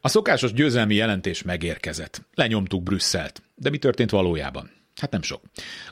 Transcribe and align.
A 0.00 0.08
szokásos 0.08 0.52
győzelmi 0.52 0.94
jelentés 0.94 1.42
megérkezett. 1.42 2.22
Lenyomtuk 2.34 2.82
Brüsszelt. 2.82 3.42
De 3.54 3.70
mi 3.70 3.78
történt 3.78 4.10
valójában? 4.10 4.70
Hát 5.00 5.10
nem 5.10 5.22
sok. 5.22 5.42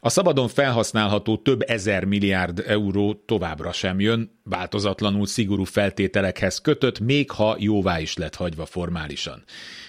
A 0.00 0.08
szabadon 0.08 0.48
felhasználható 0.48 1.36
több 1.36 1.62
ezer 1.66 2.04
milliárd 2.04 2.64
euró 2.66 3.14
továbbra 3.14 3.72
sem 3.72 4.00
jön, 4.00 4.40
változatlanul 4.44 5.26
szigorú 5.26 5.64
feltételekhez 5.64 6.58
kötött, 6.58 6.98
még 7.00 7.30
ha 7.30 7.56
jóvá 7.58 8.00
is 8.00 8.16
lett 8.16 8.34
hagyva 8.34 8.66
formálisan. 8.66 9.44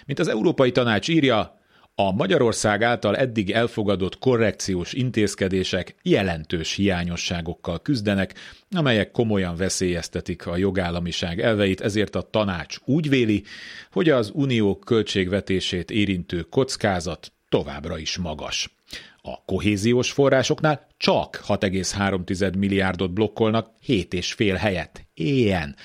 Mint 0.06 0.20
az 0.20 0.28
Európai 0.28 0.72
Tanács 0.72 1.10
írja, 1.10 1.59
a 2.02 2.12
Magyarország 2.12 2.84
által 2.84 3.18
eddig 3.18 3.52
elfogadott 3.52 4.20
korrekciós 4.20 4.94
intézkedések 4.94 5.96
jelentős 6.02 6.74
hiányosságokkal 6.74 7.82
küzdenek, 7.82 8.34
amelyek 8.72 9.12
komolyan 9.12 9.56
veszélyeztetik 9.56 10.48
a 10.48 10.58
jogállamiság 10.58 11.40
elveit, 11.40 11.82
ezért 11.82 12.16
a 12.16 12.22
tanács 12.22 12.78
úgy 12.86 13.10
véli, 13.10 13.44
hogy 13.92 14.10
az 14.10 14.32
unió 14.34 14.76
költségvetését 14.76 15.92
érintő 15.92 16.42
kockázat 16.42 17.32
továbbra 17.50 17.98
is 17.98 18.18
magas. 18.18 18.78
A 19.22 19.44
kohéziós 19.46 20.12
forrásoknál 20.12 20.88
csak 20.98 21.42
6,3 21.48 22.58
milliárdot 22.58 23.14
blokkolnak 23.14 23.70
7,5 23.88 24.56
helyett. 24.60 25.02
Ilyen. 25.14 25.76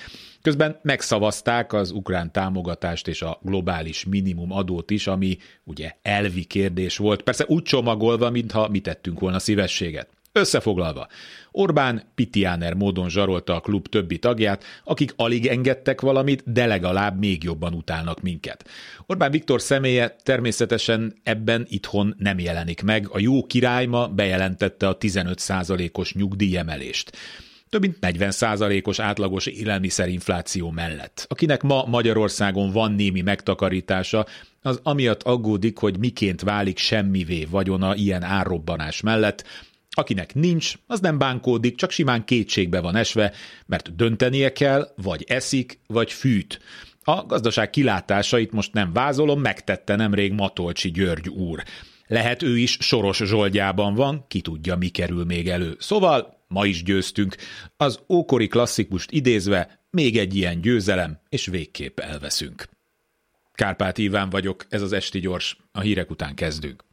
Közben 0.45 0.79
megszavazták 0.81 1.73
az 1.73 1.91
ukrán 1.91 2.31
támogatást 2.31 3.07
és 3.07 3.21
a 3.21 3.39
globális 3.41 4.05
minimum 4.05 4.51
adót 4.51 4.91
is, 4.91 5.07
ami 5.07 5.37
ugye 5.63 5.91
elvi 6.01 6.43
kérdés 6.43 6.97
volt, 6.97 7.21
persze 7.21 7.45
úgy 7.47 7.63
csomagolva, 7.63 8.29
mintha 8.29 8.67
mi 8.67 8.79
tettünk 8.79 9.19
volna 9.19 9.39
szívességet. 9.39 10.07
Összefoglalva, 10.31 11.07
Orbán 11.51 12.03
pitiáner 12.15 12.73
módon 12.73 13.09
zsarolta 13.09 13.55
a 13.55 13.59
klub 13.59 13.87
többi 13.87 14.19
tagját, 14.19 14.63
akik 14.83 15.13
alig 15.15 15.47
engedtek 15.47 16.01
valamit, 16.01 16.51
de 16.51 16.65
legalább 16.65 17.19
még 17.19 17.43
jobban 17.43 17.73
utálnak 17.73 18.21
minket. 18.21 18.69
Orbán 19.05 19.31
Viktor 19.31 19.61
személye 19.61 20.15
természetesen 20.23 21.13
ebben 21.23 21.65
itthon 21.69 22.15
nem 22.17 22.39
jelenik 22.39 22.83
meg, 22.83 23.07
a 23.11 23.19
jó 23.19 23.45
király 23.45 23.85
ma 23.85 24.07
bejelentette 24.07 24.87
a 24.87 24.97
15%-os 24.97 26.13
nyugdíjemelést 26.13 27.17
több 27.69 27.81
mint 27.81 27.97
40%-os 28.01 28.99
átlagos 28.99 29.45
élelmiszerinfláció 29.45 30.71
mellett. 30.71 31.25
Akinek 31.29 31.61
ma 31.61 31.85
Magyarországon 31.85 32.71
van 32.71 32.91
némi 32.91 33.21
megtakarítása, 33.21 34.25
az 34.61 34.79
amiatt 34.83 35.23
aggódik, 35.23 35.77
hogy 35.77 35.99
miként 35.99 36.41
válik 36.41 36.77
semmivé 36.77 37.45
vagyona 37.45 37.95
ilyen 37.95 38.23
árrobbanás 38.23 39.01
mellett, 39.01 39.43
Akinek 39.97 40.33
nincs, 40.33 40.73
az 40.87 40.99
nem 40.99 41.17
bánkódik, 41.17 41.75
csak 41.75 41.91
simán 41.91 42.25
kétségbe 42.25 42.79
van 42.79 42.95
esve, 42.95 43.33
mert 43.65 43.95
döntenie 43.95 44.51
kell, 44.53 44.93
vagy 44.95 45.23
eszik, 45.27 45.79
vagy 45.87 46.11
fűt. 46.11 46.59
A 47.03 47.25
gazdaság 47.25 47.69
kilátásait 47.69 48.51
most 48.51 48.73
nem 48.73 48.93
vázolom, 48.93 49.41
megtette 49.41 49.95
nemrég 49.95 50.31
Matolcsi 50.31 50.91
György 50.91 51.29
úr. 51.29 51.63
Lehet 52.07 52.41
ő 52.41 52.57
is 52.57 52.77
Soros 52.79 53.17
Zsoldjában 53.17 53.95
van, 53.95 54.25
ki 54.27 54.41
tudja, 54.41 54.75
mi 54.75 54.87
kerül 54.87 55.25
még 55.25 55.49
elő. 55.49 55.75
Szóval 55.79 56.34
ma 56.47 56.65
is 56.65 56.83
győztünk. 56.83 57.35
Az 57.77 57.99
ókori 58.09 58.47
klasszikust 58.47 59.11
idézve 59.11 59.85
még 59.89 60.17
egy 60.17 60.35
ilyen 60.35 60.61
győzelem, 60.61 61.19
és 61.29 61.45
végképp 61.45 61.99
elveszünk. 61.99 62.65
Kárpát 63.51 63.97
Iván 63.97 64.29
vagyok, 64.29 64.65
ez 64.69 64.81
az 64.81 64.93
Esti 64.93 65.19
Gyors, 65.19 65.57
a 65.71 65.79
hírek 65.79 66.09
után 66.09 66.35
kezdünk. 66.35 66.85